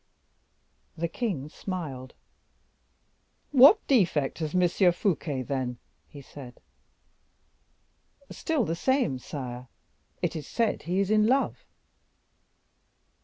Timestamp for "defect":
3.85-4.39